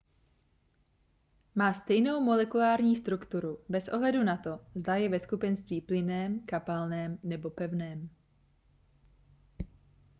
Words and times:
má 1.55 1.73
stejnou 1.73 2.21
molekulární 2.21 2.95
strukturu 2.95 3.59
bez 3.69 3.87
ohledu 3.87 4.23
na 4.23 4.37
to 4.37 4.59
zda 4.75 4.95
je 4.95 5.09
ve 5.09 5.19
skupenství 5.19 5.81
plynném 5.81 6.39
kapalném 6.39 7.19
nebo 7.23 7.49
pevném 7.49 8.09